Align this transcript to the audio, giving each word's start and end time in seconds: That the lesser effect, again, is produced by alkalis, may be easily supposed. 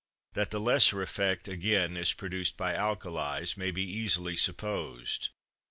That 0.33 0.49
the 0.49 0.59
lesser 0.59 1.03
effect, 1.03 1.47
again, 1.47 1.95
is 1.95 2.11
produced 2.11 2.57
by 2.57 2.73
alkalis, 2.73 3.55
may 3.55 3.69
be 3.69 3.83
easily 3.83 4.35
supposed. 4.35 5.29